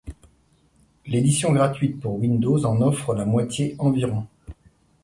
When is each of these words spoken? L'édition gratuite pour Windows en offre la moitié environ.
L'édition 1.05 1.51
gratuite 1.53 1.99
pour 1.99 2.17
Windows 2.19 2.65
en 2.65 2.81
offre 2.81 3.13
la 3.13 3.23
moitié 3.23 3.75
environ. 3.77 4.25